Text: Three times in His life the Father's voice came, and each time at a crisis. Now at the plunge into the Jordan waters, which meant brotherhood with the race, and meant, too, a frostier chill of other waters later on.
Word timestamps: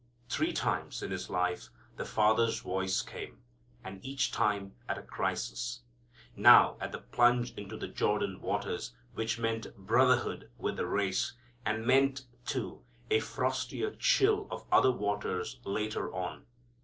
Three 0.29 0.51
times 0.51 1.03
in 1.03 1.11
His 1.11 1.29
life 1.29 1.69
the 1.95 2.05
Father's 2.05 2.59
voice 2.61 3.03
came, 3.03 3.43
and 3.83 4.03
each 4.03 4.31
time 4.31 4.73
at 4.89 4.97
a 4.97 5.03
crisis. 5.03 5.81
Now 6.35 6.75
at 6.81 6.91
the 6.91 6.97
plunge 6.97 7.53
into 7.53 7.77
the 7.77 7.87
Jordan 7.87 8.41
waters, 8.41 8.95
which 9.13 9.37
meant 9.37 9.77
brotherhood 9.77 10.49
with 10.57 10.77
the 10.77 10.87
race, 10.87 11.33
and 11.67 11.85
meant, 11.85 12.25
too, 12.47 12.81
a 13.11 13.19
frostier 13.19 13.91
chill 13.95 14.47
of 14.49 14.65
other 14.71 14.91
waters 14.91 15.59
later 15.65 16.11
on. 16.11 16.47